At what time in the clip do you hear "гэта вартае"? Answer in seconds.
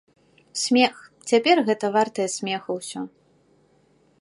1.67-2.25